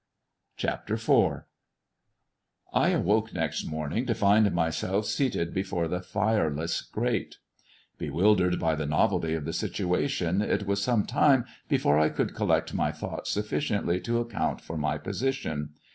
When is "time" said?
11.05-11.45